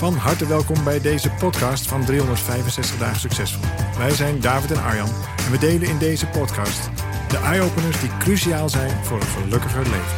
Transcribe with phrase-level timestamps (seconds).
[0.00, 3.64] Van harte welkom bij deze podcast van 365 Dagen Succesvol.
[3.98, 5.08] Wij zijn David en Arjan
[5.46, 6.90] en we delen in deze podcast
[7.28, 10.16] de eye-openers die cruciaal zijn voor een gelukkiger leven.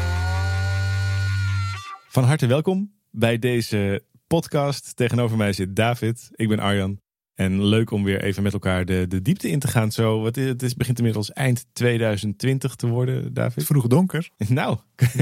[2.09, 4.97] Van harte welkom bij deze podcast.
[4.97, 7.01] Tegenover mij zit David, ik ben Arjan.
[7.35, 9.93] En leuk om weer even met elkaar de, de diepte in te gaan.
[9.93, 13.65] Zo, wat is, het is, begint inmiddels eind 2020 te worden, David.
[13.65, 14.31] Vroeg donker.
[14.49, 14.79] Nou,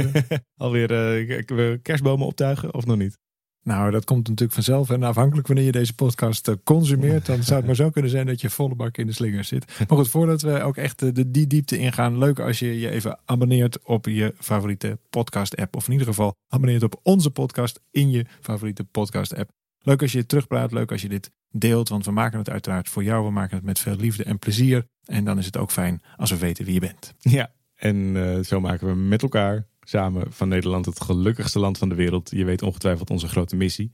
[0.56, 3.18] alweer uh, kerstbomen optuigen of nog niet?
[3.62, 4.90] Nou, dat komt natuurlijk vanzelf.
[4.90, 8.26] En afhankelijk wanneer je deze podcast eh, consumeert, dan zou het maar zo kunnen zijn
[8.26, 9.64] dat je volle bak in de slinger zit.
[9.88, 12.90] Maar goed, voordat we ook echt eh, de, die diepte ingaan, leuk als je je
[12.90, 15.76] even abonneert op je favoriete podcast app.
[15.76, 19.50] Of in ieder geval abonneert op onze podcast in je favoriete podcast app.
[19.78, 23.04] Leuk als je terugpraat, leuk als je dit deelt, want we maken het uiteraard voor
[23.04, 23.24] jou.
[23.24, 24.86] We maken het met veel liefde en plezier.
[25.04, 27.14] En dan is het ook fijn als we weten wie je bent.
[27.18, 31.88] Ja, en uh, zo maken we met elkaar samen van Nederland het gelukkigste land van
[31.88, 32.30] de wereld.
[32.30, 33.92] Je weet ongetwijfeld onze grote missie.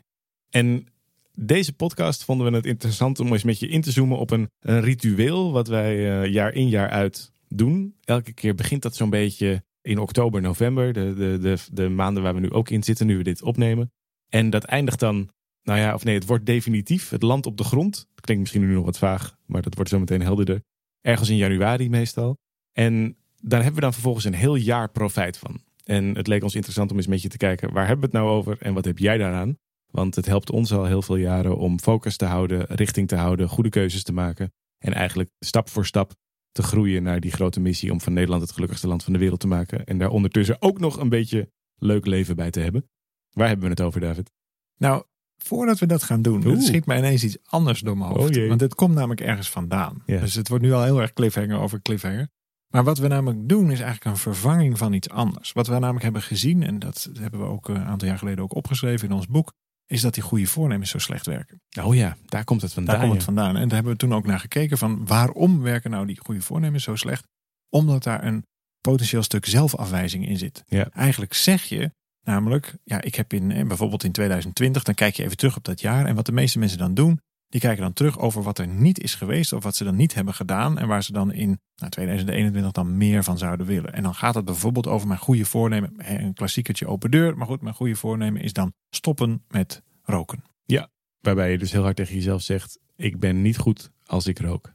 [0.50, 0.86] En
[1.34, 4.48] deze podcast vonden we het interessant om eens met je in te zoomen op een,
[4.60, 7.94] ritueel wat wij uh, jaar in jaar uit doen.
[8.04, 12.34] Elke keer begint dat zo'n beetje in oktober, november, de, de, de, de maanden waar
[12.34, 13.92] we nu ook in zitten, nu we dit opnemen.
[14.28, 15.30] En dat eindigt dan,
[15.62, 18.06] nou ja, of nee, het wordt definitief het land op de grond.
[18.20, 20.62] Klinkt misschien nu nog wat vaag, maar dat wordt zo meteen helderder.
[21.00, 22.36] Ergens in januari meestal.
[22.72, 25.60] En daar hebben we dan vervolgens een heel jaar profijt van.
[25.88, 28.24] En het leek ons interessant om eens met je te kijken, waar hebben we het
[28.24, 29.56] nou over en wat heb jij daaraan?
[29.86, 33.48] Want het helpt ons al heel veel jaren om focus te houden, richting te houden,
[33.48, 34.52] goede keuzes te maken.
[34.78, 36.14] En eigenlijk stap voor stap
[36.52, 39.40] te groeien naar die grote missie om van Nederland het gelukkigste land van de wereld
[39.40, 39.84] te maken.
[39.84, 42.88] En daar ondertussen ook nog een beetje leuk leven bij te hebben.
[43.30, 44.32] Waar hebben we het over, David?
[44.76, 45.04] Nou,
[45.36, 48.36] voordat we dat gaan doen, schiet mij ineens iets anders door mijn hoofd.
[48.36, 50.02] Oh want het komt namelijk ergens vandaan.
[50.06, 50.20] Ja.
[50.20, 52.28] Dus het wordt nu al heel erg cliffhanger over cliffhanger.
[52.76, 55.52] Maar wat we namelijk doen is eigenlijk een vervanging van iets anders.
[55.52, 58.54] Wat we namelijk hebben gezien, en dat hebben we ook een aantal jaar geleden ook
[58.54, 59.52] opgeschreven in ons boek,
[59.86, 61.60] is dat die goede voornemens zo slecht werken.
[61.80, 62.94] Oh ja, daar komt het vandaan.
[62.94, 63.56] Daar komt het vandaan.
[63.56, 66.84] En daar hebben we toen ook naar gekeken van waarom werken nou die goede voornemens
[66.84, 67.26] zo slecht?
[67.68, 68.44] Omdat daar een
[68.80, 70.62] potentieel stuk zelfafwijzing in zit.
[70.66, 70.88] Ja.
[70.90, 71.90] Eigenlijk zeg je
[72.26, 75.80] namelijk, ja, ik heb in bijvoorbeeld in 2020, dan kijk je even terug op dat
[75.80, 76.06] jaar.
[76.06, 79.00] En wat de meeste mensen dan doen, die kijken dan terug over wat er niet
[79.00, 81.90] is geweest of wat ze dan niet hebben gedaan en waar ze dan in nou,
[81.90, 83.92] 2021 dan meer van zouden willen.
[83.92, 87.62] En dan gaat het bijvoorbeeld over mijn goede voornemen, een klassiekertje open deur, maar goed,
[87.62, 90.44] mijn goede voornemen is dan stoppen met roken.
[90.64, 90.88] Ja,
[91.20, 94.74] waarbij je dus heel hard tegen jezelf zegt, ik ben niet goed als ik rook.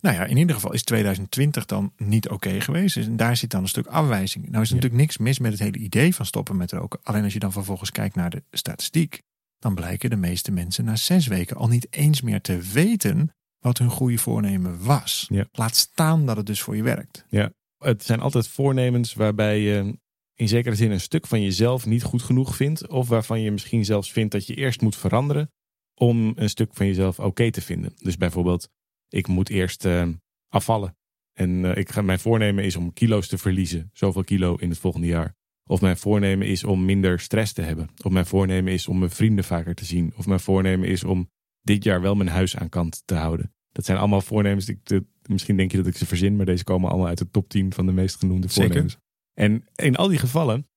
[0.00, 2.96] Nou ja, in ieder geval is 2020 dan niet oké geweest.
[2.96, 4.48] En daar zit dan een stuk afwijzing.
[4.48, 7.00] Nou is er natuurlijk niks mis met het hele idee van stoppen met roken.
[7.02, 9.22] Alleen als je dan vervolgens kijkt naar de statistiek
[9.62, 13.78] dan blijken de meeste mensen na zes weken al niet eens meer te weten wat
[13.78, 15.26] hun goede voornemen was.
[15.28, 15.46] Ja.
[15.52, 17.24] Laat staan dat het dus voor je werkt.
[17.28, 19.98] Ja, het zijn altijd voornemens waarbij je
[20.34, 22.88] in zekere zin een stuk van jezelf niet goed genoeg vindt.
[22.88, 25.52] Of waarvan je misschien zelfs vindt dat je eerst moet veranderen
[25.94, 27.92] om een stuk van jezelf oké te vinden.
[27.96, 28.68] Dus bijvoorbeeld,
[29.08, 30.08] ik moet eerst uh,
[30.48, 30.96] afvallen.
[31.32, 33.90] En uh, ik ga, mijn voornemen is om kilo's te verliezen.
[33.92, 35.34] Zoveel kilo in het volgende jaar.
[35.66, 37.88] Of mijn voornemen is om minder stress te hebben.
[38.02, 40.12] Of mijn voornemen is om mijn vrienden vaker te zien.
[40.16, 41.30] Of mijn voornemen is om
[41.60, 43.54] dit jaar wel mijn huis aan kant te houden.
[43.72, 44.66] Dat zijn allemaal voornemens.
[44.66, 44.80] Die
[45.22, 47.72] misschien denk je dat ik ze verzin, maar deze komen allemaal uit de top 10
[47.72, 48.96] van de meest genoemde voornemens.
[49.34, 50.68] En in al die gevallen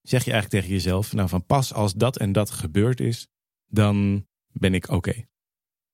[0.00, 3.28] zeg je eigenlijk tegen jezelf: Nou, van pas als dat en dat gebeurd is,
[3.66, 5.24] dan ben ik oké.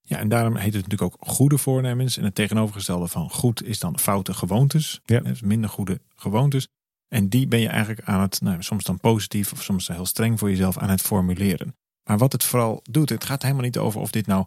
[0.02, 2.16] Ja, en daarom heet het natuurlijk ook goede voornemens.
[2.16, 5.00] En het tegenovergestelde van goed is dan foute gewoontes.
[5.04, 5.20] Ja.
[5.20, 6.68] Dus minder goede gewoontes.
[7.10, 10.38] En die ben je eigenlijk aan het, nou, soms dan positief of soms heel streng
[10.38, 11.76] voor jezelf aan het formuleren.
[12.08, 14.46] Maar wat het vooral doet, het gaat helemaal niet over of dit nou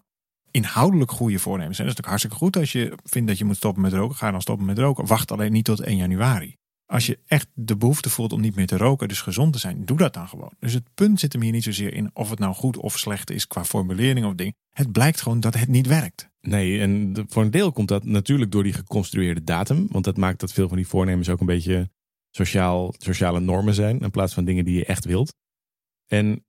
[0.51, 1.87] inhoudelijk goede voornemens zijn.
[1.87, 4.15] Dat is natuurlijk hartstikke goed als je vindt dat je moet stoppen met roken.
[4.15, 5.05] Ga dan stoppen met roken.
[5.05, 6.55] Wacht alleen niet tot 1 januari.
[6.85, 9.85] Als je echt de behoefte voelt om niet meer te roken, dus gezond te zijn,
[9.85, 10.51] doe dat dan gewoon.
[10.59, 13.31] Dus het punt zit hem hier niet zozeer in of het nou goed of slecht
[13.31, 14.55] is qua formulering of ding.
[14.69, 16.29] Het blijkt gewoon dat het niet werkt.
[16.41, 19.87] Nee, en voor een deel komt dat natuurlijk door die geconstrueerde datum.
[19.91, 21.89] Want dat maakt dat veel van die voornemens ook een beetje
[22.35, 25.35] sociaal, sociale normen zijn in plaats van dingen die je echt wilt.
[26.07, 26.45] En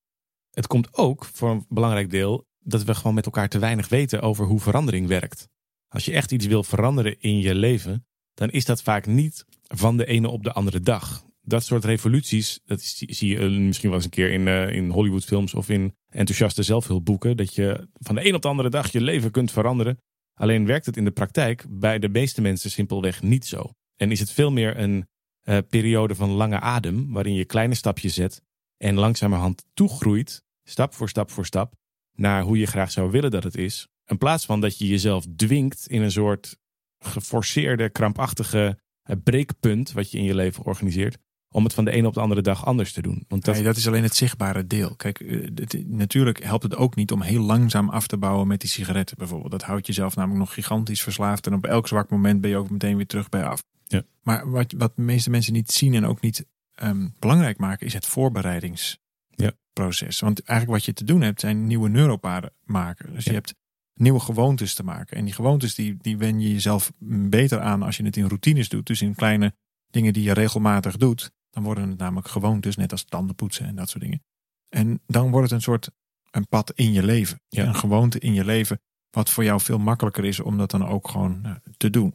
[0.50, 4.22] het komt ook voor een belangrijk deel dat we gewoon met elkaar te weinig weten
[4.22, 5.48] over hoe verandering werkt.
[5.88, 9.96] Als je echt iets wil veranderen in je leven, dan is dat vaak niet van
[9.96, 11.24] de ene op de andere dag.
[11.46, 15.54] dat soort revoluties, dat zie je misschien wel eens een keer in, uh, in Hollywoodfilms
[15.54, 17.36] of in enthousiaste zelfhulpboeken.
[17.36, 19.98] Dat je van de een op de andere dag je leven kunt veranderen.
[20.34, 23.70] Alleen werkt het in de praktijk bij de meeste mensen simpelweg niet zo.
[23.96, 25.08] En is het veel meer een
[25.44, 28.42] uh, periode van lange adem, waarin je kleine stapjes zet
[28.76, 31.74] en langzamerhand toegroeit, stap voor stap voor stap,
[32.12, 33.88] naar hoe je graag zou willen dat het is.
[34.06, 36.56] In plaats van dat je jezelf dwingt in een soort
[36.98, 41.18] geforceerde, krampachtige eh, breekpunt wat je in je leven organiseert.
[41.48, 43.24] Om het van de ene op de andere dag anders te doen.
[43.28, 43.64] Want dat...
[43.64, 44.96] dat is alleen het zichtbare deel.
[44.96, 48.70] Kijk, eh, natuurlijk helpt het ook niet om heel langzaam af te bouwen met die
[48.70, 49.50] sigaretten bijvoorbeeld.
[49.50, 51.46] Dat houdt jezelf namelijk nog gigantisch verslaafd.
[51.46, 53.62] En op elk zwak moment ben je ook meteen weer terug bij af.
[53.94, 54.02] Ja.
[54.22, 57.92] Maar wat, wat de meeste mensen niet zien en ook niet ehm, belangrijk maken, is
[57.92, 60.18] het voorbereidingsproces.
[60.18, 60.26] Ja.
[60.26, 63.12] Want eigenlijk wat je te doen hebt, zijn nieuwe neuropaden maken.
[63.12, 63.54] Dus je hebt
[63.94, 65.16] nieuwe gewoontes te maken.
[65.16, 66.92] En die gewoontes die, die wen je jezelf
[67.28, 68.86] beter aan als je het in routines doet.
[68.86, 69.54] Dus in kleine
[69.90, 71.32] dingen die je regelmatig doet.
[71.50, 74.22] Dan worden het namelijk gewoontes, net als tandenpoetsen en dat soort dingen.
[74.68, 75.90] En dan wordt het een soort
[76.30, 77.40] een pad in je leven.
[77.48, 77.66] Ja.
[77.66, 78.80] Een gewoonte in je leven.
[79.10, 82.14] Wat voor jou veel makkelijker is om dat dan ook gewoon nou, te doen.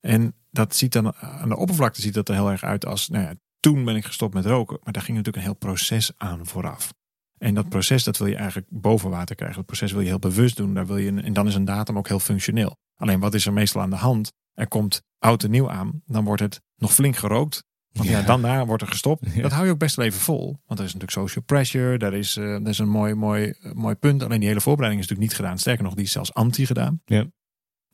[0.00, 3.24] En dat ziet dan aan de oppervlakte ziet dat er heel erg uit als, nou
[3.24, 4.78] ja, toen ben ik gestopt met roken.
[4.82, 6.92] Maar daar ging natuurlijk een heel proces aan vooraf.
[7.38, 9.56] En dat proces dat wil je eigenlijk boven water krijgen.
[9.56, 10.74] Dat proces wil je heel bewust doen.
[10.74, 12.76] Daar wil je, en dan is een datum ook heel functioneel.
[12.96, 14.32] Alleen wat is er meestal aan de hand?
[14.52, 16.02] Er komt oud en nieuw aan.
[16.06, 17.64] Dan wordt het nog flink gerookt.
[17.92, 19.42] Want ja, daarna wordt er gestopt.
[19.42, 20.44] Dat hou je ook best wel even vol.
[20.66, 21.98] Want er is natuurlijk social pressure.
[21.98, 24.22] Daar is, uh, dat is een mooi, mooi, mooi punt.
[24.22, 25.58] Alleen die hele voorbereiding is natuurlijk niet gedaan.
[25.58, 27.00] Sterker nog, die is zelfs anti gedaan.
[27.04, 27.26] Ja.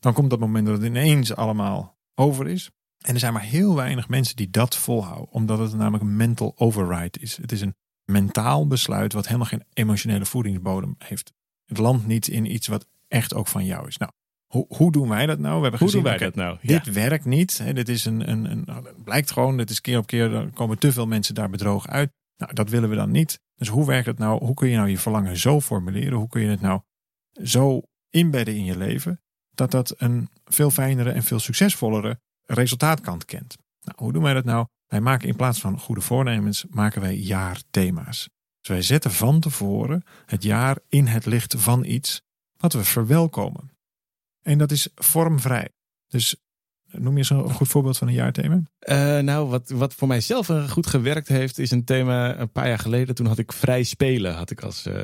[0.01, 2.71] Dan komt dat moment dat het ineens allemaal over is.
[3.05, 5.33] En er zijn maar heel weinig mensen die dat volhouden.
[5.33, 7.37] Omdat het namelijk een mental override is.
[7.37, 7.75] Het is een
[8.05, 11.33] mentaal besluit wat helemaal geen emotionele voedingsbodem heeft.
[11.65, 13.97] Het landt niet in iets wat echt ook van jou is.
[13.97, 14.13] Nou,
[14.47, 15.57] hoe, hoe doen wij dat nou?
[15.57, 16.59] We hebben hoe gezien, doen wij dat nou?
[16.63, 17.59] Dit werkt niet.
[17.59, 20.51] Hè, dit is een, een, een, nou, blijkt gewoon, dit is keer op keer, er
[20.51, 22.13] komen te veel mensen daar bedrogen uit.
[22.37, 23.41] Nou, dat willen we dan niet.
[23.55, 24.45] Dus hoe werkt het nou?
[24.45, 26.19] Hoe kun je nou je verlangen zo formuleren?
[26.19, 26.81] Hoe kun je het nou
[27.43, 29.21] zo inbedden in je leven?
[29.57, 33.57] Dat dat een veel fijnere en veel succesvollere resultaatkant kent.
[33.83, 34.67] Nou, hoe doen wij dat nou?
[34.87, 38.29] Wij maken in plaats van goede voornemens, maken wij jaarthema's.
[38.61, 42.23] Dus wij zetten van tevoren het jaar in het licht van iets
[42.57, 43.71] wat we verwelkomen.
[44.43, 45.69] En dat is vormvrij.
[46.09, 46.37] Dus
[46.91, 48.55] noem je eens een goed voorbeeld van een jaarthema?
[48.55, 52.79] Uh, nou, wat, wat voor mijzelf goed gewerkt heeft, is een thema een paar jaar
[52.79, 53.15] geleden.
[53.15, 55.03] Toen had ik vrij spelen, had ik als uh,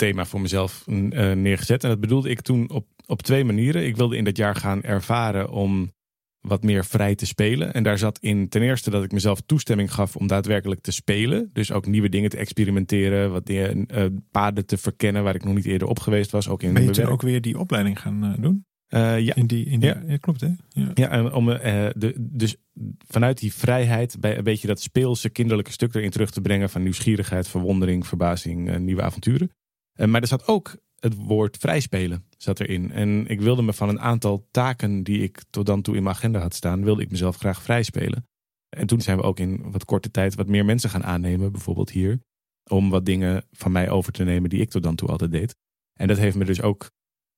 [0.00, 1.84] thema voor mezelf uh, neergezet.
[1.84, 3.86] En dat bedoelde ik toen op, op twee manieren.
[3.86, 5.92] Ik wilde in dat jaar gaan ervaren om
[6.40, 7.72] wat meer vrij te spelen.
[7.72, 11.50] En daar zat in ten eerste dat ik mezelf toestemming gaf om daadwerkelijk te spelen.
[11.52, 15.54] Dus ook nieuwe dingen te experimenteren, wat dingen, uh, paden te verkennen waar ik nog
[15.54, 16.48] niet eerder op geweest was.
[16.48, 18.64] Ook in ben je toen ook weer die opleiding gaan uh, doen?
[18.88, 19.34] Uh, ja.
[19.34, 20.02] In die, in die, ja.
[20.06, 20.16] ja.
[20.16, 20.48] klopt hè?
[20.68, 22.56] Ja, ja en om, de, dus
[23.06, 26.82] vanuit die vrijheid bij een beetje dat speelse kinderlijke stuk erin terug te brengen van
[26.82, 29.50] nieuwsgierigheid, verwondering, verbazing, nieuwe avonturen.
[30.06, 32.92] Maar er zat ook het woord vrijspelen zat erin.
[32.92, 36.14] En ik wilde me van een aantal taken die ik tot dan toe in mijn
[36.14, 38.28] agenda had staan, wilde ik mezelf graag vrijspelen.
[38.68, 41.90] En toen zijn we ook in wat korte tijd wat meer mensen gaan aannemen, bijvoorbeeld
[41.90, 42.20] hier,
[42.70, 45.56] om wat dingen van mij over te nemen die ik tot dan toe altijd deed.
[45.92, 46.90] En dat heeft me dus ook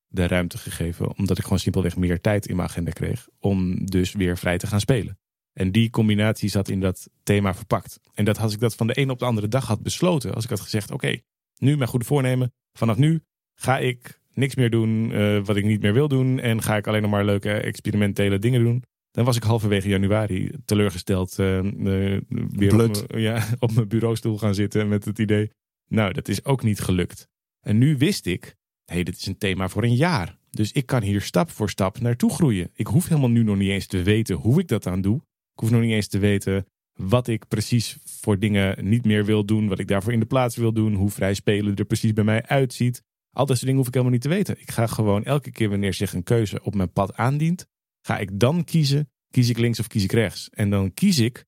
[0.06, 4.12] de ruimte gegeven, omdat ik gewoon simpelweg meer tijd in mijn agenda kreeg, om dus
[4.12, 5.18] weer vrij te gaan spelen.
[5.52, 8.00] En die combinatie zat in dat thema verpakt.
[8.14, 10.44] En dat als ik dat van de een op de andere dag had besloten, als
[10.44, 11.20] ik had gezegd: oké,
[11.62, 13.22] nu mijn goede voornemen, vanaf nu
[13.54, 16.40] ga ik niks meer doen uh, wat ik niet meer wil doen.
[16.40, 18.82] En ga ik alleen nog maar leuke experimentele dingen doen.
[19.10, 24.54] Dan was ik halverwege januari teleurgesteld uh, uh, weer op, ja, op mijn bureaustoel gaan
[24.54, 25.50] zitten met het idee.
[25.88, 27.28] Nou, dat is ook niet gelukt.
[27.60, 28.44] En nu wist ik,
[28.84, 30.38] hé, hey, dit is een thema voor een jaar.
[30.50, 32.70] Dus ik kan hier stap voor stap naartoe groeien.
[32.74, 35.16] Ik hoef helemaal nu nog niet eens te weten hoe ik dat aan doe.
[35.52, 39.44] Ik hoef nog niet eens te weten wat ik precies voor dingen niet meer wil
[39.44, 39.68] doen.
[39.68, 40.94] Wat ik daarvoor in de plaats wil doen.
[40.94, 43.02] Hoe vrij spelen er precies bij mij uitziet.
[43.32, 44.60] Al dat soort dingen hoef ik helemaal niet te weten.
[44.60, 47.66] Ik ga gewoon elke keer wanneer zich een keuze op mijn pad aandient,
[48.00, 50.50] ga ik dan kiezen, kies ik links of kies ik rechts.
[50.50, 51.44] En dan kies ik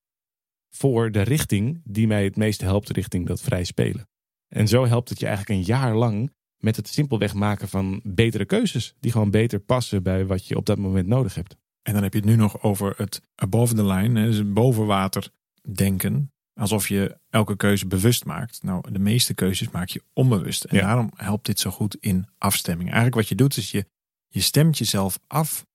[0.70, 4.08] voor de richting die mij het meest helpt richting dat vrij spelen.
[4.48, 8.44] En zo helpt het je eigenlijk een jaar lang met het simpelweg maken van betere
[8.44, 8.94] keuzes.
[9.00, 11.56] Die gewoon beter passen bij wat je op dat moment nodig hebt.
[11.84, 15.28] En dan heb je het nu nog over het above the line, dus boven water
[15.72, 16.32] denken.
[16.54, 18.62] Alsof je elke keuze bewust maakt.
[18.62, 20.64] Nou, de meeste keuzes maak je onbewust.
[20.64, 22.88] En daarom helpt dit zo goed in afstemming.
[22.88, 23.86] Eigenlijk wat je doet is je,
[24.28, 25.66] je stemt jezelf af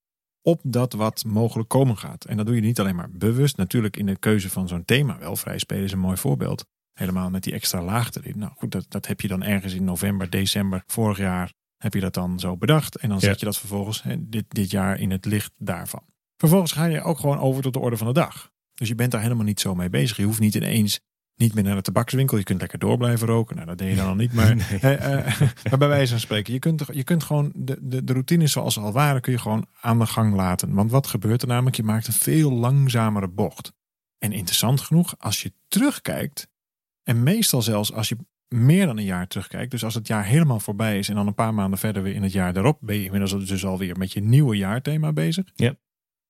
[0.42, 2.26] op dat wat mogelijk komen gaat.
[2.26, 3.58] En dat doe je niet alleen maar bewust.
[3.58, 5.36] Natuurlijk in de keuze van zo'n thema wel.
[5.36, 6.66] Vrij spelen is een mooi voorbeeld.
[6.94, 8.38] Helemaal met die extra laag erin.
[8.38, 11.54] Nou goed, dat, dat heb je dan ergens in november, december vorig jaar.
[11.80, 12.96] Heb je dat dan zo bedacht.
[12.96, 16.04] En dan zet je dat vervolgens dit, dit jaar in het licht daarvan.
[16.38, 18.52] Vervolgens ga je ook gewoon over tot de orde van de dag.
[18.74, 20.18] Dus je bent daar helemaal niet zo mee bezig.
[20.18, 21.00] Je hoeft niet ineens
[21.36, 22.38] niet meer naar de tabakswinkel.
[22.38, 23.56] Je kunt lekker door blijven roken.
[23.56, 24.34] Nou, dat deed je dan al niet.
[24.34, 24.80] Maar, Nee.
[24.80, 28.14] eh, eh, maar bij wijze van spreken, je kunt, je kunt gewoon de, de, de
[28.14, 30.74] routines zoals ze al waren, kun je gewoon aan de gang laten.
[30.74, 31.76] Want wat gebeurt er namelijk?
[31.76, 33.74] Je maakt een veel langzamere bocht.
[34.18, 36.48] En interessant genoeg, als je terugkijkt,
[37.04, 38.18] en meestal zelfs als je
[38.50, 41.34] meer dan een jaar terugkijkt, dus als het jaar helemaal voorbij is en dan een
[41.34, 44.22] paar maanden verder weer in het jaar daarop, ben je inmiddels dus alweer met je
[44.22, 45.46] nieuwe jaarthema bezig.
[45.56, 45.76] Ja.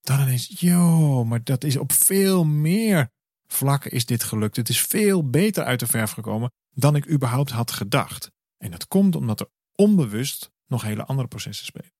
[0.01, 3.09] Dan ineens, yo, maar dat is op veel meer
[3.47, 4.55] vlakken is dit gelukt.
[4.55, 8.31] Het is veel beter uit de verf gekomen dan ik überhaupt had gedacht.
[8.57, 11.91] En dat komt omdat er onbewust nog hele andere processen spelen.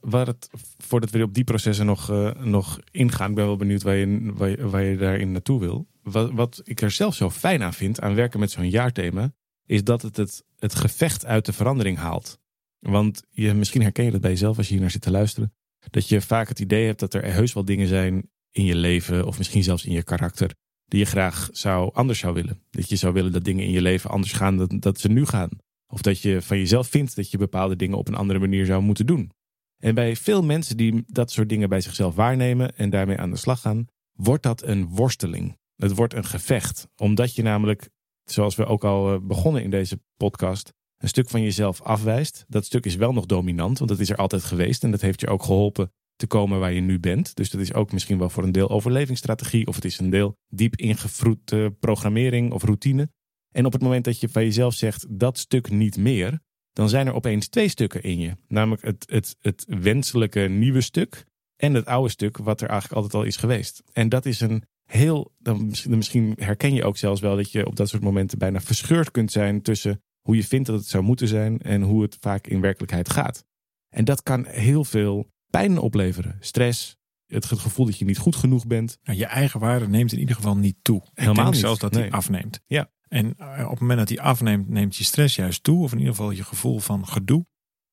[0.00, 3.82] Waar het, voordat we op die processen nog, eh, nog ingaan, ik ben wel benieuwd
[3.82, 5.88] waar je, waar je, waar je daarin naartoe wil.
[6.10, 9.32] Wat, wat ik er zelf zo fijn aan vind aan werken met zo'n jaarthema,
[9.66, 12.38] is dat het, het het gevecht uit de verandering haalt.
[12.78, 15.52] Want je, misschien herken je dat bij jezelf als je hier naar zit te luisteren.
[15.90, 19.26] Dat je vaak het idee hebt dat er heus wel dingen zijn in je leven,
[19.26, 22.62] of misschien zelfs in je karakter, die je graag zou, anders zou willen.
[22.70, 25.26] Dat je zou willen dat dingen in je leven anders gaan dan dat ze nu
[25.26, 25.50] gaan.
[25.86, 28.82] Of dat je van jezelf vindt dat je bepaalde dingen op een andere manier zou
[28.82, 29.30] moeten doen.
[29.78, 33.36] En bij veel mensen die dat soort dingen bij zichzelf waarnemen en daarmee aan de
[33.36, 35.56] slag gaan, wordt dat een worsteling.
[35.78, 36.88] Het wordt een gevecht.
[36.96, 37.88] Omdat je namelijk,
[38.24, 42.44] zoals we ook al eh, begonnen in deze podcast, een stuk van jezelf afwijst.
[42.48, 44.84] Dat stuk is wel nog dominant, want dat is er altijd geweest.
[44.84, 47.34] En dat heeft je ook geholpen te komen waar je nu bent.
[47.34, 49.66] Dus dat is ook misschien wel voor een deel overlevingsstrategie.
[49.66, 53.10] Of het is een deel diep ingevroede programmering of routine.
[53.50, 56.40] En op het moment dat je van jezelf zegt dat stuk niet meer,
[56.72, 58.36] dan zijn er opeens twee stukken in je.
[58.48, 61.24] Namelijk het, het, het wenselijke nieuwe stuk
[61.56, 63.82] en het oude stuk wat er eigenlijk altijd al is geweest.
[63.92, 67.66] En dat is een heel, dan misschien, misschien herken je ook zelfs wel dat je
[67.66, 71.04] op dat soort momenten bijna verscheurd kunt zijn tussen hoe je vindt dat het zou
[71.04, 73.44] moeten zijn en hoe het vaak in werkelijkheid gaat.
[73.88, 76.36] En dat kan heel veel pijn opleveren.
[76.40, 78.98] Stress, het gevoel dat je niet goed genoeg bent.
[79.02, 81.00] Nou, je eigen waarde neemt in ieder geval niet toe.
[81.02, 82.02] Ik Helemaal denk niet, zelfs dat nee.
[82.02, 82.60] die afneemt.
[82.66, 82.90] Ja.
[83.08, 85.82] En eh, op het moment dat die afneemt, neemt je stress juist toe.
[85.82, 87.46] Of in ieder geval je gevoel van gedoe.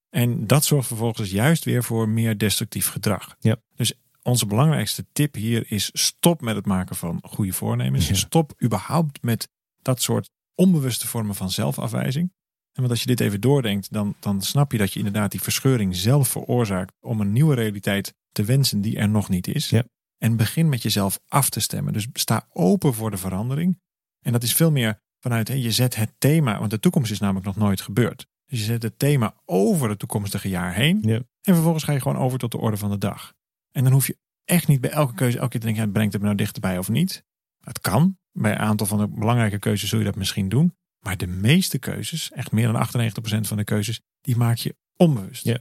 [0.09, 3.35] En dat zorgt vervolgens juist weer voor meer destructief gedrag.
[3.39, 3.61] Ja.
[3.75, 3.93] Dus
[4.25, 8.07] onze belangrijkste tip hier is stop met het maken van goede voornemens.
[8.07, 8.13] Ja.
[8.13, 9.49] Stop überhaupt met
[9.81, 12.33] dat soort onbewuste vormen van zelfafwijzing.
[12.71, 15.41] En want als je dit even doordenkt, dan, dan snap je dat je inderdaad die
[15.41, 19.69] verscheuring zelf veroorzaakt om een nieuwe realiteit te wensen die er nog niet is.
[19.69, 19.83] Ja.
[20.17, 21.93] En begin met jezelf af te stemmen.
[21.93, 23.79] Dus sta open voor de verandering.
[24.21, 27.19] En dat is veel meer vanuit, hè, je zet het thema, want de toekomst is
[27.19, 28.27] namelijk nog nooit gebeurd.
[28.45, 30.99] Dus je zet het thema over het toekomstige jaar heen.
[31.01, 31.15] Ja.
[31.15, 33.33] En vervolgens ga je gewoon over tot de orde van de dag.
[33.75, 36.13] En dan hoef je echt niet bij elke keuze elke keer te denken, ja, brengt
[36.13, 37.23] het me nou dichterbij of niet?
[37.59, 38.17] Het kan.
[38.31, 40.75] Bij een aantal van de belangrijke keuzes zul je dat misschien doen.
[40.99, 45.43] Maar de meeste keuzes, echt meer dan 98% van de keuzes, die maak je onbewust.
[45.43, 45.59] Ja.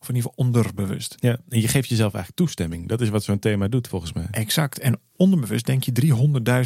[0.00, 1.14] Of in ieder geval onderbewust.
[1.16, 2.88] Ja, en je geeft jezelf eigenlijk toestemming.
[2.88, 4.26] Dat is wat zo'n thema doet volgens mij.
[4.30, 4.78] Exact.
[4.78, 5.92] En onderbewust denk je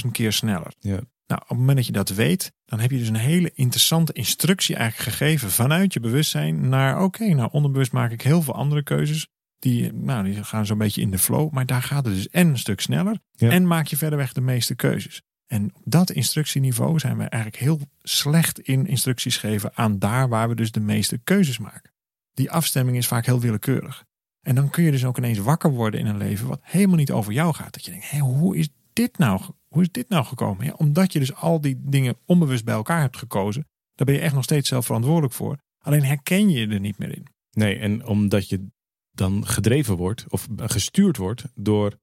[0.05, 0.73] 300.000 keer sneller.
[0.79, 1.01] Ja.
[1.27, 4.13] Nou, op het moment dat je dat weet, dan heb je dus een hele interessante
[4.13, 8.83] instructie eigenlijk gegeven vanuit je bewustzijn naar, oké, nou onderbewust maak ik heel veel andere
[8.83, 9.29] keuzes.
[9.63, 12.49] Die, nou, die gaan zo'n beetje in de flow, maar daar gaat het dus en
[12.49, 13.51] een stuk sneller Ja.
[13.51, 15.23] en maak je verderweg de meeste keuzes.
[15.47, 20.49] En op dat instructieniveau zijn we eigenlijk heel slecht in instructies geven aan daar waar
[20.49, 21.91] we dus de meeste keuzes maken.
[22.33, 24.05] Die afstemming is vaak heel willekeurig.
[24.41, 27.11] En dan kun je dus ook ineens wakker worden in een leven wat helemaal niet
[27.13, 27.73] over jou gaat.
[27.73, 30.65] Dat je denkt, hé, hoe is dit nou, hoe is dit nou gekomen?
[30.67, 34.21] Ja, omdat je dus al die dingen onbewust bij elkaar hebt gekozen, daar ben je
[34.21, 35.57] echt nog steeds zelf verantwoordelijk voor.
[35.79, 37.27] Alleen herken je je er niet meer in.
[37.53, 38.67] Nee, en omdat je
[39.13, 41.99] dan gedreven wordt of gestuurd wordt door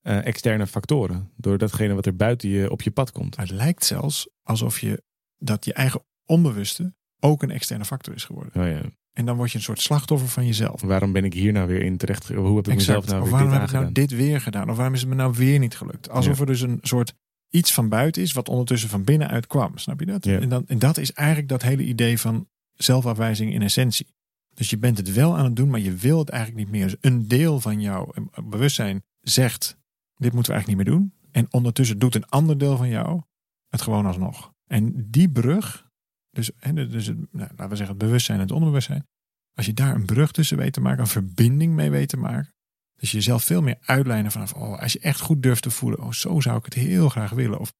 [0.00, 1.30] eh, externe factoren.
[1.36, 3.36] Door datgene wat er buiten je op je pad komt.
[3.36, 5.02] Maar het lijkt zelfs alsof je
[5.38, 8.62] dat je eigen onbewuste ook een externe factor is geworden.
[8.62, 8.82] Oh ja.
[9.12, 10.80] En dan word je een soort slachtoffer van jezelf.
[10.80, 12.28] Waarom ben ik hier nou weer in terecht?
[12.28, 14.70] Hoe heb ik mezelf nou of weer waarom dit heb ik nou dit weer gedaan?
[14.70, 16.10] Of waarom is het me nou weer niet gelukt?
[16.10, 16.40] Alsof Ja.
[16.40, 17.14] er dus een soort
[17.50, 19.78] iets van buiten is wat ondertussen van binnenuit kwam.
[19.78, 20.24] Snap je dat?
[20.24, 20.38] Ja.
[20.40, 24.14] En, dan, en dat is eigenlijk dat hele idee van zelfafwijzing in essentie.
[24.54, 26.84] Dus je bent het wel aan het doen, maar je wil het eigenlijk niet meer.
[26.84, 29.78] Dus een deel van jouw eh, bewustzijn zegt,
[30.16, 31.12] dit moeten we eigenlijk niet meer doen.
[31.30, 33.22] En ondertussen doet een ander deel van jou
[33.68, 34.52] het gewoon alsnog.
[34.66, 35.88] En die brug,
[36.30, 39.06] dus, dus nou, laten we zeggen het bewustzijn en het onderbewustzijn.
[39.54, 42.54] Als je daar een brug tussen weet te maken, een verbinding mee weet te maken.
[42.96, 46.12] Dus jezelf veel meer uitlijnen vanaf, oh, als je echt goed durft te voelen, oh,
[46.12, 47.58] zo zou ik het heel graag willen.
[47.58, 47.72] Of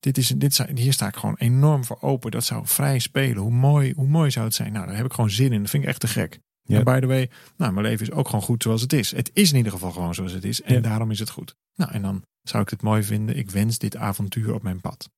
[0.00, 2.30] dit is, dit, hier sta ik gewoon enorm voor open.
[2.30, 3.42] Dat zou vrij spelen.
[3.42, 4.72] Hoe mooi, hoe mooi zou het zijn?
[4.72, 5.60] Nou, daar heb ik gewoon zin in.
[5.60, 6.40] Dat vind ik echt te gek.
[6.62, 6.78] Ja.
[6.78, 9.10] En by the way, nou, mijn leven is ook gewoon goed zoals het is.
[9.10, 10.62] Het is in ieder geval gewoon zoals het is.
[10.62, 10.80] En Ja.
[10.80, 11.56] daarom is het goed.
[11.74, 13.36] Nou, en dan zou ik het mooi vinden.
[13.36, 15.10] Ik wens dit avontuur op mijn pad.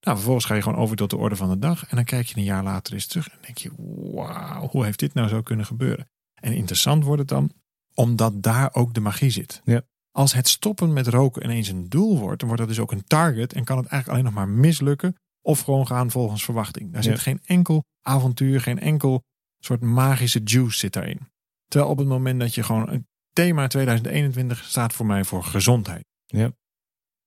[0.00, 1.86] Nou, vervolgens ga je gewoon over tot de orde van de dag.
[1.88, 3.28] En dan kijk je een jaar later eens terug.
[3.28, 3.70] En denk je,
[4.14, 6.08] wauw, hoe heeft dit nou zo kunnen gebeuren?
[6.34, 7.52] En interessant wordt het dan,
[7.94, 9.60] omdat daar ook de magie zit.
[9.64, 9.82] Ja.
[10.10, 13.04] Als het stoppen met roken ineens een doel wordt, dan wordt dat dus ook een
[13.04, 16.92] target en kan het eigenlijk alleen nog maar mislukken of gewoon gaan volgens verwachting.
[16.92, 17.10] Daar Ja.
[17.10, 19.22] zit geen enkel avontuur, geen enkel
[19.58, 21.20] soort magische juice zit daarin.
[21.66, 23.02] Terwijl op het moment dat je gewoon het
[23.32, 26.04] thema 2021 staat voor mij voor gezondheid.
[26.26, 26.50] Ja.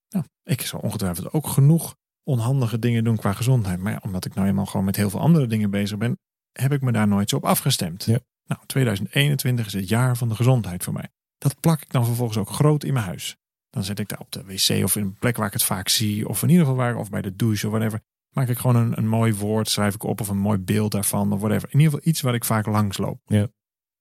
[0.08, 3.78] Nou, ik zal ongetwijfeld ook genoeg onhandige dingen doen qua gezondheid.
[3.78, 6.18] Maar ja, omdat ik nou eenmaal gewoon met heel veel andere dingen bezig ben,
[6.52, 8.04] heb ik me daar nooit zo op afgestemd.
[8.04, 8.18] Ja.
[8.46, 11.08] Nou, 2021 is het jaar van de gezondheid voor mij.
[11.44, 13.36] Dat plak ik dan vervolgens ook groot in mijn huis.
[13.70, 15.88] Dan zet ik daar op de wc of in een plek waar ik het vaak
[15.88, 16.28] zie.
[16.28, 18.00] Of in ieder geval waar, of bij de douche of whatever.
[18.30, 21.32] Maak ik gewoon een, een mooi woord, schrijf ik op of een mooi beeld daarvan
[21.32, 21.68] of whatever.
[21.72, 23.20] In ieder geval iets waar ik vaak langs loop.
[23.24, 23.48] Ja.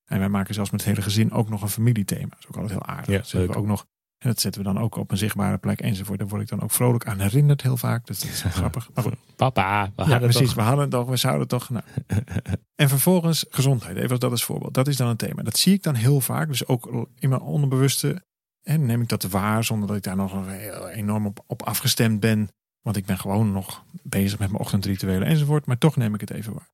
[0.05, 2.29] En wij maken zelfs met het hele gezin ook nog een familiethema.
[2.29, 3.07] Dat is ook altijd heel aardig.
[3.07, 3.57] Ja, zetten we leuk.
[3.57, 3.85] ook nog,
[4.23, 6.19] en dat zetten we dan ook op een zichtbare plek enzovoort.
[6.19, 8.05] Daar word ik dan ook vrolijk aan herinnerd heel vaak.
[8.07, 8.89] Dus dat is grappig.
[8.93, 10.45] Maar goed, Papa, we ja, precies.
[10.47, 11.69] toch- We hadden het toch, we zouden toch.
[11.69, 11.83] Nou.
[12.75, 14.73] en vervolgens gezondheid, even als dat als voorbeeld.
[14.73, 15.43] Dat is dan een thema.
[15.43, 16.47] Dat zie ik dan heel vaak.
[16.47, 18.23] Dus ook in mijn onderbewuste.
[18.63, 20.47] En neem ik dat waar zonder dat ik daar nog
[20.93, 22.49] enorm op, op afgestemd ben.
[22.81, 25.65] Want ik ben gewoon nog bezig met mijn ochtendrituelen enzovoort.
[25.65, 26.71] Maar toch neem ik het even waar.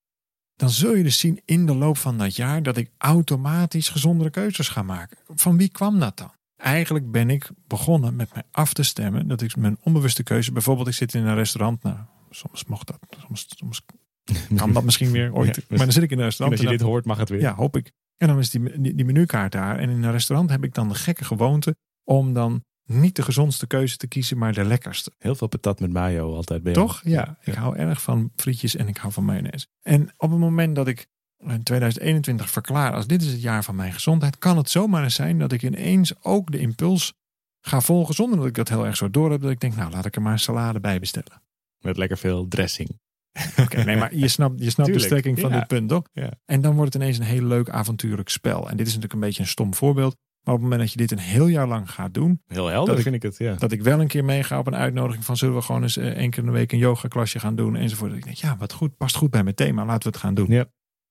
[0.55, 4.29] Dan zul je dus zien in de loop van dat jaar dat ik automatisch gezondere
[4.29, 5.17] keuzes ga maken.
[5.35, 6.31] Van wie kwam dat dan?
[6.59, 9.27] Eigenlijk ben ik begonnen met mij af te stemmen.
[9.27, 11.83] Dat ik mijn onbewuste keuze, bijvoorbeeld ik zit in een restaurant.
[11.83, 11.97] Nou,
[12.29, 13.85] soms mocht dat, soms, soms
[14.55, 15.55] kan dat misschien weer ooit.
[15.55, 16.59] Ja, maar dan zit ik in een En restaurant.
[16.59, 17.39] als je en dit hoort, mag het weer.
[17.39, 17.91] ja, hoop ik.
[18.17, 19.77] En dan is die, die, die menukaart daar.
[19.79, 23.67] En in een restaurant heb ik dan de gekke gewoonte om dan niet de gezondste
[23.67, 25.11] keuze te kiezen, maar de lekkerste.
[25.17, 26.73] Heel veel patat met mayo altijd bij.
[26.73, 27.01] Toch?
[27.03, 29.67] Ja, ik hou erg van frietjes en ik hou van mayonaise.
[29.81, 31.07] En op het moment dat ik
[31.47, 35.15] in 2021 verklaar als dit is het jaar van mijn gezondheid, kan het zomaar eens
[35.15, 37.13] zijn dat ik ineens ook de impuls
[37.61, 39.41] ga volgen zonder dat ik dat heel erg zo door heb.
[39.41, 41.41] Dat ik denk, nou laat ik er maar een salade bij bestellen.
[41.79, 42.99] Met lekker veel dressing.
[43.63, 45.57] Oké, nee, maar je snapt, je snapt de strekking van ja.
[45.59, 46.03] dit punt, toch?
[46.13, 46.31] Ja.
[46.45, 48.69] En dan wordt het ineens een heel leuk avontuurlijk spel.
[48.69, 50.15] En dit is natuurlijk een beetje een stom voorbeeld.
[50.43, 52.41] Maar op het moment dat je dit een heel jaar lang gaat doen.
[52.47, 53.55] Heel helder Dat ik- vind ik het, ja.
[53.55, 56.07] Dat ik wel een keer meega op een uitnodiging van zullen we gewoon eens eh,
[56.07, 58.09] één keer in de week een yoga klasje gaan doen enzovoort.
[58.09, 60.33] Dat ik denk, ja, wat goed, past goed bij mijn thema, laten we het gaan
[60.33, 60.47] doen.
[60.49, 60.65] Ja.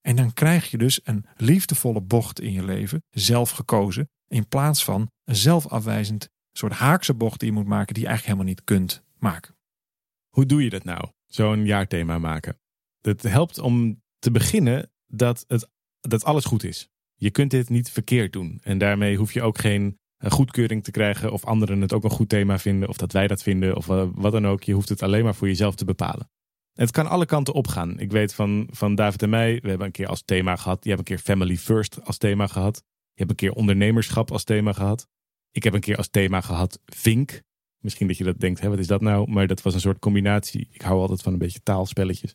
[0.09, 4.85] En dan krijg je dus een liefdevolle bocht in je leven, zelf gekozen, in plaats
[4.85, 8.64] van een zelfafwijzend soort haakse bocht die je moet maken die je eigenlijk helemaal niet
[8.64, 9.57] kunt maken.
[10.29, 11.09] Hoe doe je dat nou?
[11.27, 12.59] Zo'n jaarthema maken.
[13.01, 15.68] Het helpt om te beginnen dat, het,
[16.01, 16.88] dat alles goed is.
[17.14, 18.61] Je kunt dit niet verkeerd doen.
[18.62, 22.11] En daarmee hoef je ook geen eh, goedkeuring te krijgen of anderen het ook een
[22.11, 24.62] goed thema vinden of dat wij dat vinden of eh, wat dan ook.
[24.62, 26.31] Je hoeft het alleen maar voor jezelf te bepalen.
[26.79, 27.99] Het kan alle kanten opgaan.
[27.99, 30.85] Ik weet van, van David en mij, we hebben een keer als thema gehad.
[30.85, 32.77] Je hebt een keer family first als thema gehad.
[32.87, 35.09] Je hebt een keer ondernemerschap als thema gehad.
[35.51, 37.43] Ik heb een keer als thema gehad vink.
[37.79, 39.31] Misschien dat je dat denkt, hè, wat is dat nou?
[39.31, 40.69] Maar dat was een soort combinatie.
[40.71, 42.31] Ik hou altijd van een beetje taalspelletjes.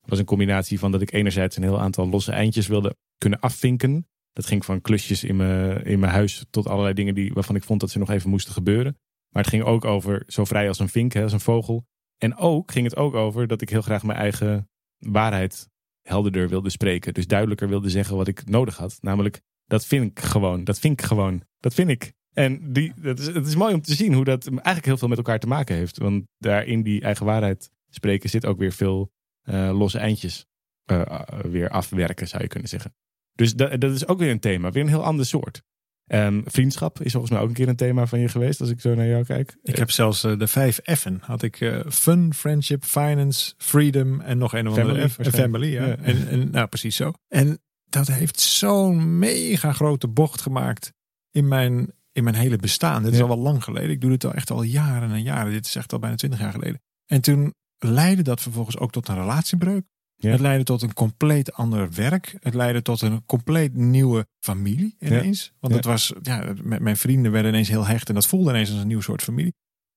[0.00, 3.40] Het was een combinatie van dat ik enerzijds een heel aantal losse eindjes wilde kunnen
[3.40, 4.08] afvinken.
[4.32, 7.64] Dat ging van klusjes in mijn, in mijn huis tot allerlei dingen die, waarvan ik
[7.64, 8.98] vond dat ze nog even moesten gebeuren.
[9.28, 11.86] Maar het ging ook over zo vrij als een vink, hè, als een vogel.
[12.18, 15.68] En ook ging het ook over dat ik heel graag mijn eigen waarheid
[16.02, 17.14] helderder wilde spreken.
[17.14, 18.98] Dus duidelijker wilde zeggen wat ik nodig had.
[19.00, 20.64] Namelijk, dat vind ik gewoon.
[20.64, 21.42] Dat vind ik gewoon.
[21.58, 22.12] Dat vind ik.
[22.32, 25.08] En die, dat is, het is mooi om te zien hoe dat eigenlijk heel veel
[25.08, 25.98] met elkaar te maken heeft.
[25.98, 29.10] Want daar in die eigen waarheid spreken zit ook weer veel
[29.42, 30.46] eh, losse eindjes
[30.84, 32.94] eh, eh, weer afwerken, zou je kunnen zeggen.
[33.32, 35.62] Dus dat, dat is ook weer een thema, weer een heel ander soort.
[36.08, 38.80] Ehm, vriendschap is volgens mij ook een keer een thema van je geweest, als ik
[38.80, 39.56] zo naar jou kijk.
[39.62, 41.18] Ik heb zelfs eh, de vijf F'en.
[41.22, 45.34] Had ik eh, fun, friendship, finance, freedom en nog een of andere Family F.
[45.34, 45.86] Family, ja.
[45.86, 45.96] Ja.
[45.96, 47.12] En, en, nou, precies zo.
[47.28, 50.92] En dat heeft zo'n mega grote bocht gemaakt
[51.30, 53.02] in mijn, in mijn hele bestaan.
[53.02, 53.22] Dit is Ja.
[53.22, 53.90] al wel lang geleden.
[53.90, 55.52] Ik doe dit al echt al jaren en jaren.
[55.52, 56.80] Dit is echt al bijna twintig jaar geleden.
[57.06, 59.84] En toen leidde dat vervolgens ook tot een relatiebreuk.
[60.20, 60.30] Ja.
[60.30, 62.36] Het leidde tot een compleet ander werk.
[62.40, 65.52] Het leidde tot een compleet nieuwe familie ineens.
[65.60, 68.08] Want het was, ja, met mijn vrienden werden ineens heel hecht.
[68.08, 69.54] En dat voelde ineens als een nieuw soort familie.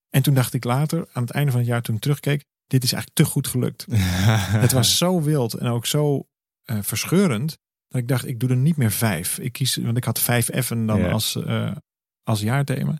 [0.09, 2.43] En toen dacht ik later, aan het einde van het jaar toen ik terugkeek.
[2.67, 3.85] Dit is eigenlijk te goed gelukt.
[4.65, 6.27] Het was zo wild en ook zo
[6.63, 7.57] eh, verscheurend.
[7.87, 9.39] Dat ik dacht, ik doe er niet meer vijf.
[9.39, 11.11] Ik kies, want ik had vijf F'en dan Ja.
[11.11, 11.75] als, eh,
[12.23, 12.99] als jaarthema.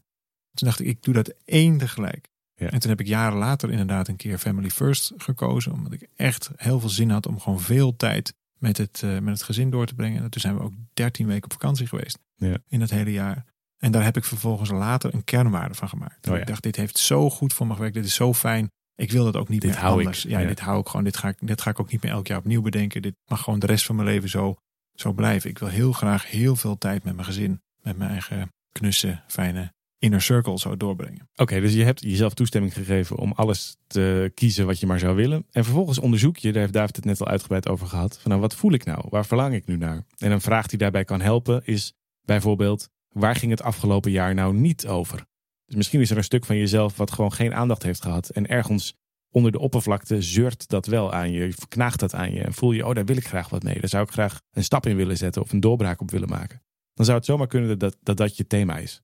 [0.54, 2.28] Toen dacht ik, ik doe dat één tegelijk.
[2.62, 2.70] Ja.
[2.70, 5.72] En toen heb ik jaren later inderdaad een keer Family First gekozen.
[5.72, 9.34] Omdat ik echt heel veel zin had om gewoon veel tijd met het, eh, met
[9.34, 10.24] het gezin door te brengen.
[10.24, 12.20] En toen zijn we ook 13 weken op vakantie geweest.
[12.36, 12.58] Ja.
[12.68, 13.46] In dat hele jaar.
[13.78, 16.28] En daar heb ik vervolgens later een kernwaarde van gemaakt.
[16.28, 16.42] Oh ja.
[16.42, 17.96] Ik dacht, dit heeft zo goed voor me gewerkt.
[17.96, 18.72] Dit is zo fijn.
[18.96, 20.00] Ik wil dat ook niet Dit meer hou ik.
[20.06, 20.24] anders.
[20.24, 20.48] Ja, Ja.
[20.48, 21.04] dit hou ik gewoon.
[21.04, 23.02] Dit ga ik, dit ga ik ook niet meer elk jaar opnieuw bedenken.
[23.02, 24.56] Dit mag gewoon de rest van mijn leven zo,
[24.96, 25.50] zo blijven.
[25.50, 27.62] Ik wil heel graag heel veel tijd met mijn gezin.
[27.82, 31.30] Met mijn eigen knusse, fijne inner circle zo doorbrengen.
[31.36, 35.16] Oké, dus je hebt jezelf toestemming gegeven om alles te kiezen wat je maar zou
[35.16, 35.46] willen.
[35.52, 38.42] En vervolgens onderzoek je, daar heeft David het net al uitgebreid over gehad, van nou
[38.42, 39.06] wat voel ik nou?
[39.10, 40.06] Waar verlang ik nu naar?
[40.18, 44.54] En een vraag die daarbij kan helpen is bijvoorbeeld, waar ging het afgelopen jaar nou
[44.54, 45.26] niet over?
[45.66, 48.30] Dus misschien is er een stuk van jezelf wat gewoon geen aandacht heeft gehad.
[48.30, 48.96] En ergens
[49.30, 52.42] onder de oppervlakte zeurt dat wel aan je, knaagt dat aan je.
[52.42, 53.80] En voel je, oh daar wil ik graag wat mee.
[53.80, 56.62] Daar zou ik graag een stap in willen zetten of een doorbraak op willen maken.
[56.94, 59.02] Dan zou het zomaar kunnen dat dat, dat je thema is.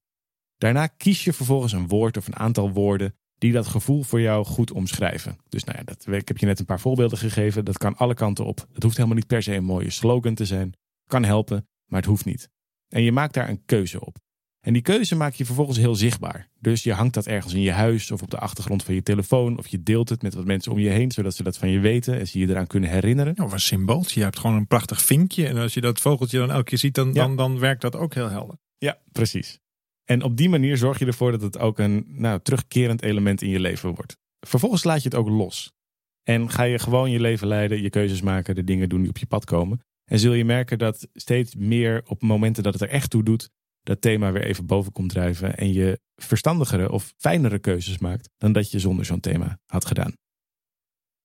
[0.58, 4.46] Daarna kies je vervolgens een woord of een aantal woorden die dat gevoel voor jou
[4.46, 5.38] goed omschrijven.
[5.50, 7.66] Dus nou ja, dat, ik heb je net een paar voorbeelden gegeven.
[7.66, 8.68] Dat kan alle kanten op.
[8.74, 10.74] Het hoeft helemaal niet per se een mooie slogan te zijn.
[11.08, 12.50] Kan helpen, maar het hoeft niet.
[12.88, 14.18] En je maakt daar een keuze op.
[14.62, 16.50] En die keuze maak je vervolgens heel zichtbaar.
[16.60, 19.58] Dus je hangt dat ergens in je huis of op de achtergrond van je telefoon.
[19.58, 21.80] Of je deelt het met wat mensen om je heen, zodat ze dat van je
[21.80, 23.44] weten en ze je eraan kunnen herinneren.
[23.44, 24.20] Of een symbooltje.
[24.20, 25.48] Je hebt gewoon een prachtig vinkje.
[25.48, 28.14] En als je dat vogeltje dan elke keer ziet, dan, dan, dan werkt dat ook
[28.14, 28.58] heel helder.
[28.78, 29.60] Ja, precies.
[30.10, 33.50] En op die manier zorg je ervoor dat het ook een nou, terugkerend element in
[33.50, 34.18] je leven wordt.
[34.40, 35.72] Vervolgens laat je het ook los.
[36.24, 39.18] En ga je gewoon je leven leiden, je keuzes maken, de dingen doen die op
[39.18, 39.80] je pad komen.
[40.12, 43.50] En zul je merken dat steeds meer op momenten dat het er echt toe doet,
[43.82, 48.52] dat thema weer even boven komt drijven en je verstandigere of fijnere keuzes maakt dan
[48.52, 50.14] dat je zonder zo'n thema had gedaan.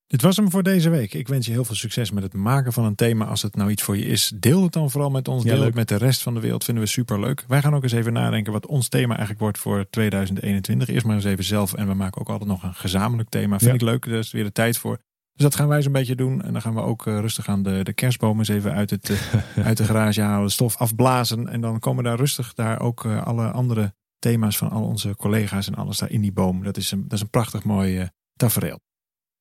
[0.07, 1.15] Dit was hem voor deze week.
[1.15, 3.25] Ik wens je heel veel succes met het maken van een thema.
[3.25, 5.45] Als het nou iets voor je is, deel het dan vooral met ons.
[5.45, 6.65] Deel het met de rest van de wereld.
[6.65, 7.45] Vinden we super leuk.
[7.49, 10.89] Wij gaan ook eens even nadenken wat ons thema eigenlijk wordt voor 2021.
[10.89, 11.75] Eerst maar eens even zelf.
[11.75, 13.59] En we maken ook altijd nog een gezamenlijk thema.
[13.59, 14.09] Vind ik leuk.
[14.09, 14.99] Daar is weer de tijd voor.
[15.33, 16.43] Dus dat gaan wij zo'n beetje doen.
[16.43, 19.09] En dan gaan we ook uh, rustig aan de, de kerstboom eens even uit, het,
[19.09, 19.19] uh,
[19.67, 20.51] uit de garage halen.
[20.51, 21.49] Stof afblazen.
[21.49, 25.67] En dan komen daar rustig daar ook uh, alle andere thema's van al onze collega's
[25.67, 26.63] en alles daar in die boom.
[26.63, 28.81] Dat is een, dat is een prachtig mooi tafereel.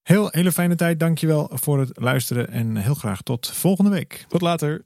[0.02, 1.00] Heel hele fijne tijd.
[1.00, 2.48] Dankjewel voor het luisteren.
[2.50, 4.26] En heel graag tot volgende week.
[4.28, 4.86] Tot later.